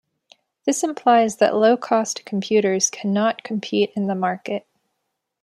[0.65, 4.65] This implies that low-cost computers cannot compete in the market.